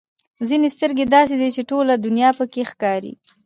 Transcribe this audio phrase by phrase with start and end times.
[0.47, 3.13] ځینې سترګې داسې دي چې ټوله دنیا پکې ښکاري.